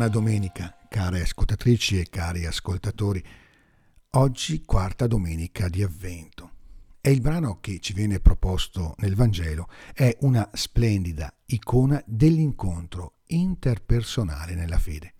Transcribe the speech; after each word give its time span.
Buona 0.00 0.14
domenica, 0.14 0.78
care 0.88 1.20
ascoltatrici 1.20 2.00
e 2.00 2.08
cari 2.08 2.46
ascoltatori. 2.46 3.22
Oggi 4.12 4.62
quarta 4.62 5.06
domenica 5.06 5.68
di 5.68 5.82
Avvento. 5.82 6.52
E 7.02 7.10
il 7.10 7.20
brano 7.20 7.58
che 7.60 7.80
ci 7.80 7.92
viene 7.92 8.18
proposto 8.18 8.94
nel 8.96 9.14
Vangelo 9.14 9.68
è 9.92 10.16
una 10.20 10.48
splendida 10.54 11.30
icona 11.44 12.02
dell'incontro 12.06 13.16
interpersonale 13.26 14.54
nella 14.54 14.78
fede. 14.78 15.12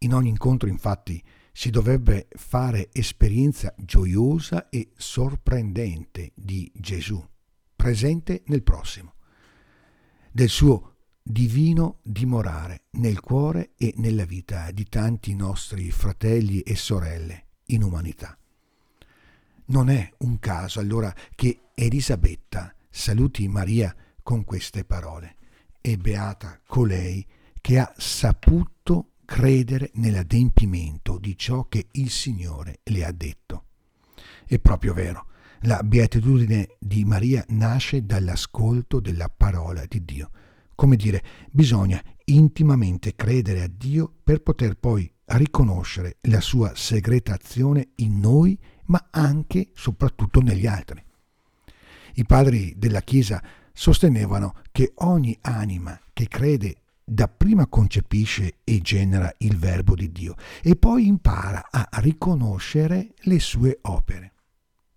In 0.00 0.12
ogni 0.12 0.28
incontro, 0.28 0.68
infatti, 0.68 1.24
si 1.50 1.70
dovrebbe 1.70 2.28
fare 2.36 2.90
esperienza 2.92 3.74
gioiosa 3.78 4.68
e 4.68 4.90
sorprendente 4.94 6.32
di 6.34 6.70
Gesù, 6.74 7.26
presente 7.74 8.42
nel 8.48 8.62
prossimo, 8.62 9.14
del 10.30 10.50
suo 10.50 10.95
divino 11.28 11.98
dimorare 12.04 12.84
nel 12.92 13.18
cuore 13.18 13.72
e 13.76 13.92
nella 13.96 14.24
vita 14.24 14.70
di 14.70 14.84
tanti 14.84 15.34
nostri 15.34 15.90
fratelli 15.90 16.60
e 16.60 16.76
sorelle 16.76 17.46
in 17.66 17.82
umanità. 17.82 18.38
Non 19.66 19.90
è 19.90 20.08
un 20.18 20.38
caso 20.38 20.78
allora 20.78 21.12
che 21.34 21.62
Elisabetta 21.74 22.72
saluti 22.88 23.48
Maria 23.48 23.92
con 24.22 24.44
queste 24.44 24.84
parole. 24.84 25.34
E 25.80 25.96
beata 25.96 26.60
colei 26.64 27.26
che 27.60 27.80
ha 27.80 27.92
saputo 27.96 29.14
credere 29.24 29.90
nell'adempimento 29.94 31.18
di 31.18 31.36
ciò 31.36 31.66
che 31.66 31.88
il 31.92 32.10
Signore 32.10 32.78
le 32.84 33.04
ha 33.04 33.10
detto. 33.10 33.64
È 34.46 34.60
proprio 34.60 34.94
vero, 34.94 35.26
la 35.62 35.82
beatitudine 35.82 36.76
di 36.78 37.04
Maria 37.04 37.44
nasce 37.48 38.06
dall'ascolto 38.06 39.00
della 39.00 39.28
parola 39.28 39.84
di 39.86 40.04
Dio 40.04 40.30
come 40.76 40.94
dire, 40.94 41.22
bisogna 41.50 42.00
intimamente 42.26 43.16
credere 43.16 43.62
a 43.62 43.68
Dio 43.68 44.12
per 44.22 44.42
poter 44.42 44.76
poi 44.76 45.10
riconoscere 45.24 46.18
la 46.22 46.40
sua 46.40 46.72
segreta 46.76 47.34
azione 47.34 47.88
in 47.96 48.20
noi, 48.20 48.56
ma 48.86 49.08
anche 49.10 49.58
e 49.58 49.70
soprattutto 49.74 50.40
negli 50.40 50.66
altri. 50.66 51.02
I 52.14 52.24
padri 52.24 52.74
della 52.76 53.00
Chiesa 53.00 53.42
sostenevano 53.72 54.54
che 54.70 54.92
ogni 54.96 55.36
anima 55.40 55.98
che 56.12 56.28
crede 56.28 56.82
dapprima 57.04 57.66
concepisce 57.66 58.58
e 58.64 58.80
genera 58.80 59.32
il 59.38 59.56
verbo 59.56 59.94
di 59.94 60.10
Dio 60.10 60.34
e 60.62 60.76
poi 60.76 61.06
impara 61.06 61.68
a 61.70 61.88
riconoscere 62.00 63.14
le 63.20 63.38
sue 63.38 63.78
opere. 63.82 64.32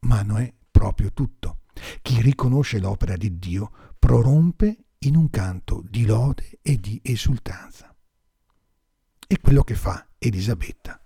Ma 0.00 0.22
non 0.22 0.38
è 0.40 0.52
proprio 0.70 1.12
tutto. 1.12 1.60
Chi 2.02 2.20
riconosce 2.20 2.78
l'opera 2.78 3.16
di 3.16 3.38
Dio 3.38 3.70
prorompe 3.98 4.83
in 5.04 5.16
un 5.16 5.30
canto 5.30 5.82
di 5.88 6.06
lode 6.06 6.58
e 6.62 6.76
di 6.76 7.00
esultanza. 7.02 7.94
È 9.26 9.38
quello 9.40 9.62
che 9.62 9.74
fa 9.74 10.06
Elisabetta. 10.18 11.00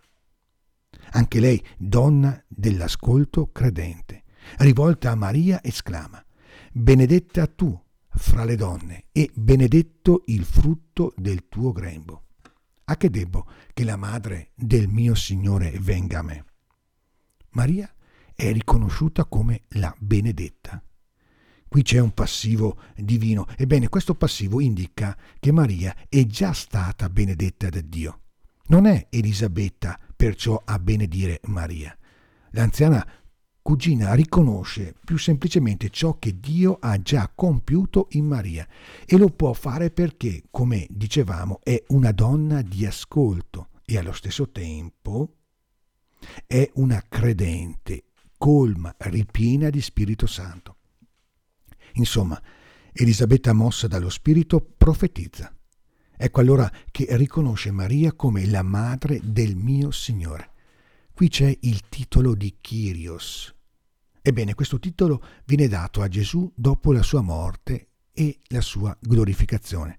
Anche 1.11 1.41
lei, 1.41 1.65
donna 1.77 2.43
dell'ascolto 2.47 3.51
credente, 3.51 4.25
rivolta 4.59 5.11
a 5.11 5.15
Maria, 5.15 5.63
esclama, 5.63 6.23
Benedetta 6.73 7.47
tu 7.47 7.79
fra 8.09 8.45
le 8.45 8.57
donne 8.57 9.07
e 9.13 9.31
benedetto 9.35 10.23
il 10.27 10.45
frutto 10.45 11.15
del 11.17 11.49
tuo 11.49 11.73
grembo. 11.73 12.27
A 12.85 12.97
che 12.97 13.11
debbo 13.11 13.47
che 13.73 13.85
la 13.85 13.97
madre 13.97 14.53
del 14.55 14.89
mio 14.89 15.15
Signore 15.15 15.79
venga 15.81 16.21
a 16.21 16.23
me? 16.23 16.45
Maria 17.51 17.93
è 18.35 18.53
riconosciuta 18.53 19.25
come 19.25 19.63
la 19.71 19.95
benedetta. 19.99 20.83
Qui 21.69 21.83
c'è 21.83 21.99
un 21.99 22.13
passivo 22.13 22.79
divino. 22.97 23.47
Ebbene, 23.57 23.89
questo 23.89 24.15
passivo 24.15 24.61
indica 24.61 25.17
che 25.39 25.53
Maria 25.53 25.95
è 26.09 26.25
già 26.25 26.53
stata 26.53 27.09
benedetta 27.09 27.69
da 27.69 27.81
Dio. 27.81 28.21
Non 28.69 28.87
è 28.87 29.07
Elisabetta 29.11 29.99
perciò 30.17 30.61
a 30.65 30.79
benedire 30.79 31.41
Maria. 31.45 31.97
L'anziana 32.51 33.07
cugina 33.61 34.15
riconosce 34.15 34.95
più 35.05 35.19
semplicemente 35.19 35.91
ciò 35.91 36.19
che 36.19 36.41
Dio 36.41 36.79
ha 36.81 37.01
già 37.03 37.31
compiuto 37.35 38.09
in 38.13 38.25
Maria 38.25 38.67
e 39.05 39.19
lo 39.19 39.29
può 39.29 39.53
fare 39.53 39.91
perché, 39.91 40.45
come 40.51 40.87
dicevamo, 40.89 41.61
è 41.63 41.83
una 41.89 42.13
donna 42.13 42.63
di 42.63 42.87
ascolto 42.87 43.69
e 43.85 43.99
allo 43.99 44.13
stesso 44.13 44.51
tempo 44.51 45.35
è 46.47 46.71
una 46.75 47.03
credente, 47.07 48.05
colma, 48.39 48.95
ripiena 48.99 49.71
di 49.71 49.81
Spirito 49.81 50.27
Santo. 50.27 50.78
Insomma, 51.95 52.41
Elisabetta 52.93 53.53
mossa 53.53 53.87
dallo 53.87 54.09
Spirito 54.09 54.61
profetizza. 54.61 55.55
Ecco 56.17 56.41
allora 56.41 56.69
che 56.91 57.07
riconosce 57.11 57.71
Maria 57.71 58.13
come 58.13 58.45
la 58.47 58.63
madre 58.63 59.21
del 59.23 59.55
mio 59.55 59.93
Signore. 59.93 60.51
Qui 61.15 61.29
c'è 61.29 61.57
il 61.61 61.89
titolo 61.89 62.35
di 62.35 62.57
Kyrios. 62.61 63.55
Ebbene, 64.21 64.55
questo 64.55 64.81
titolo 64.81 65.23
viene 65.45 65.69
dato 65.69 66.03
a 66.03 66.09
Gesù 66.09 66.51
dopo 66.57 66.93
la 66.93 67.03
sua 67.03 67.21
morte 67.21 67.91
e 68.13 68.41
la 68.49 68.61
sua 68.61 68.97
glorificazione. 69.01 69.99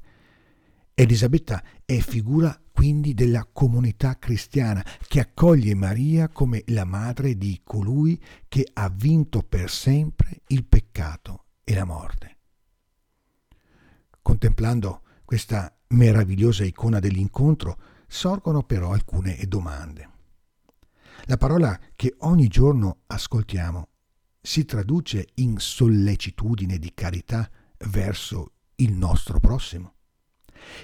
Elisabetta 0.94 1.64
è 1.86 2.00
figura 2.00 2.62
quindi 2.70 3.14
della 3.14 3.48
comunità 3.50 4.20
cristiana 4.20 4.86
che 5.08 5.22
accoglie 5.22 5.74
Maria 5.74 6.28
come 6.28 6.64
la 6.68 6.84
madre 6.84 7.38
di 7.38 7.62
colui 7.64 8.22
che 8.50 8.68
ha 8.74 8.90
vinto 8.90 9.42
per 9.42 9.70
sempre 9.70 10.42
il 10.48 10.66
peccato 10.66 11.46
e 11.69 11.75
la 11.75 11.85
morte. 11.85 12.38
Contemplando 14.24 15.03
questa 15.24 15.72
meravigliosa 15.90 16.63
icona 16.63 16.97
dell'incontro, 16.97 17.78
sorgono 18.07 18.63
però 18.63 18.91
alcune 18.91 19.38
domande. 19.47 20.09
La 21.25 21.38
parola 21.38 21.80
che 21.96 22.16
ogni 22.22 22.47
giorno 22.47 23.02
ascoltiamo 23.06 23.90
si 24.41 24.66
traduce 24.66 25.28
in 25.35 25.59
sollecitudine 25.59 26.80
di 26.80 26.91
carità 26.96 27.47
verso 27.90 28.53
il 28.78 28.94
nostro 28.94 29.40
prossimo. 29.40 29.94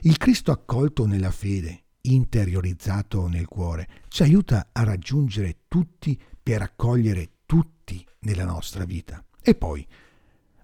Il 0.01 0.17
Cristo 0.17 0.51
accolto 0.51 1.07
nella 1.07 1.31
fede, 1.31 1.85
interiorizzato 2.01 3.27
nel 3.27 3.47
cuore, 3.47 3.89
ci 4.07 4.21
aiuta 4.21 4.69
a 4.71 4.83
raggiungere 4.83 5.61
tutti 5.67 6.21
per 6.43 6.61
accogliere 6.61 7.37
tutti 7.47 8.05
nella 8.19 8.45
nostra 8.45 8.85
vita. 8.85 9.25
E 9.41 9.55
poi 9.55 9.87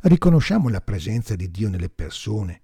Riconosciamo 0.03 0.67
la 0.69 0.81
presenza 0.81 1.35
di 1.35 1.51
Dio 1.51 1.69
nelle 1.69 1.89
persone, 1.89 2.63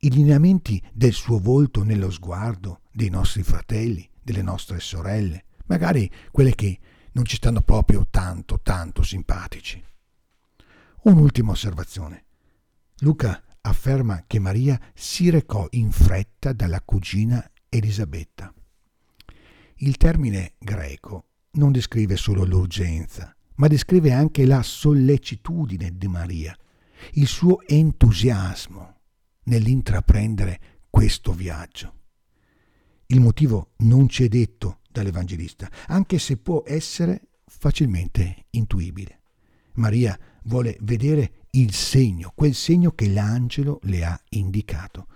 i 0.00 0.10
lineamenti 0.10 0.82
del 0.92 1.14
suo 1.14 1.38
volto 1.38 1.82
nello 1.82 2.10
sguardo 2.10 2.82
dei 2.92 3.08
nostri 3.08 3.42
fratelli, 3.42 4.06
delle 4.22 4.42
nostre 4.42 4.78
sorelle, 4.78 5.44
magari 5.68 6.10
quelle 6.30 6.54
che 6.54 6.78
non 7.12 7.24
ci 7.24 7.36
stanno 7.36 7.62
proprio 7.62 8.06
tanto, 8.10 8.60
tanto 8.60 9.02
simpatici. 9.02 9.82
Un'ultima 11.04 11.52
osservazione. 11.52 12.24
Luca 12.98 13.42
afferma 13.62 14.24
che 14.26 14.38
Maria 14.38 14.78
si 14.92 15.30
recò 15.30 15.66
in 15.70 15.90
fretta 15.90 16.52
dalla 16.52 16.82
cugina 16.82 17.42
Elisabetta. 17.70 18.52
Il 19.76 19.96
termine 19.96 20.56
greco 20.58 21.28
non 21.52 21.72
descrive 21.72 22.16
solo 22.16 22.44
l'urgenza, 22.44 23.34
ma 23.54 23.66
descrive 23.66 24.12
anche 24.12 24.44
la 24.44 24.62
sollecitudine 24.62 25.96
di 25.96 26.06
Maria, 26.06 26.54
il 27.12 27.26
suo 27.26 27.60
entusiasmo 27.66 28.94
nell'intraprendere 29.44 30.60
questo 30.90 31.32
viaggio. 31.32 31.94
Il 33.06 33.20
motivo 33.20 33.72
non 33.78 34.08
ci 34.08 34.24
è 34.24 34.28
detto 34.28 34.80
dall'Evangelista, 34.90 35.70
anche 35.86 36.18
se 36.18 36.36
può 36.38 36.62
essere 36.66 37.28
facilmente 37.46 38.46
intuibile. 38.50 39.20
Maria 39.74 40.18
vuole 40.44 40.76
vedere 40.80 41.44
il 41.50 41.72
segno, 41.72 42.32
quel 42.34 42.54
segno 42.54 42.90
che 42.92 43.08
l'angelo 43.08 43.78
le 43.82 44.04
ha 44.04 44.20
indicato. 44.30 45.06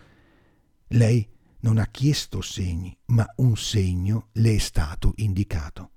Lei 0.89 1.29
non 1.61 1.79
ha 1.79 1.87
chiesto 1.87 2.41
segni, 2.41 2.97
ma 3.07 3.27
un 3.37 3.57
segno 3.57 4.29
le 4.33 4.55
è 4.55 4.59
stato 4.59 5.13
indicato. 5.17 5.91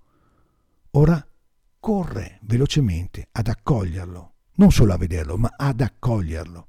Ora 0.92 1.26
corre 1.80 2.40
velocemente 2.44 3.28
ad 3.32 3.48
accoglierlo 3.48 4.33
non 4.56 4.72
solo 4.72 4.94
a 4.94 4.98
vederlo, 4.98 5.38
ma 5.38 5.54
ad 5.56 5.82
accoglierlo. 5.82 6.68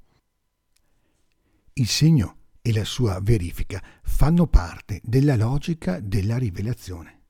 Il 1.73 1.87
segno 1.87 2.37
e 2.61 2.73
la 2.73 2.85
sua 2.85 3.19
verifica 3.21 3.83
fanno 4.03 4.47
parte 4.47 5.01
della 5.03 5.35
logica 5.35 5.99
della 5.99 6.37
rivelazione. 6.37 7.21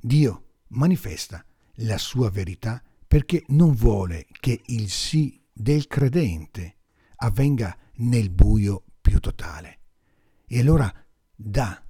Dio 0.00 0.44
manifesta 0.68 1.44
la 1.80 1.98
sua 1.98 2.30
verità 2.30 2.82
perché 3.06 3.44
non 3.48 3.74
vuole 3.74 4.26
che 4.40 4.62
il 4.66 4.88
sì 4.88 5.42
del 5.52 5.86
credente 5.86 6.76
avvenga 7.16 7.76
nel 7.96 8.30
buio 8.30 8.84
più 9.00 9.20
totale. 9.20 9.80
E 10.46 10.60
allora 10.60 10.92
dà 11.34 11.84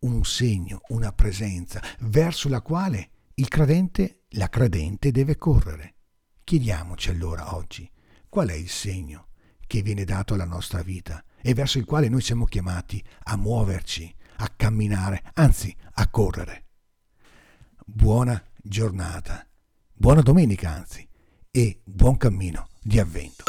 un 0.00 0.24
segno, 0.24 0.80
una 0.88 1.12
presenza 1.12 1.82
verso 2.00 2.48
la 2.48 2.62
quale 2.62 3.10
il 3.34 3.48
credente, 3.48 4.22
la 4.30 4.48
credente 4.48 5.10
deve 5.10 5.36
correre. 5.36 5.96
Chiediamoci 6.48 7.10
allora 7.10 7.54
oggi 7.56 7.86
qual 8.26 8.48
è 8.48 8.54
il 8.54 8.70
segno 8.70 9.26
che 9.66 9.82
viene 9.82 10.04
dato 10.04 10.32
alla 10.32 10.46
nostra 10.46 10.80
vita 10.80 11.22
e 11.42 11.52
verso 11.52 11.76
il 11.76 11.84
quale 11.84 12.08
noi 12.08 12.22
siamo 12.22 12.46
chiamati 12.46 13.04
a 13.24 13.36
muoverci, 13.36 14.14
a 14.36 14.48
camminare, 14.56 15.24
anzi 15.34 15.76
a 15.92 16.08
correre. 16.08 16.64
Buona 17.84 18.42
giornata, 18.56 19.46
buona 19.92 20.22
domenica 20.22 20.70
anzi, 20.70 21.06
e 21.50 21.82
buon 21.84 22.16
cammino 22.16 22.68
di 22.80 22.98
avvento. 22.98 23.44